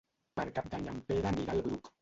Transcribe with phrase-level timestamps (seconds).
[0.39, 1.89] Per Cap d'Any en Pere anirà al Bruc.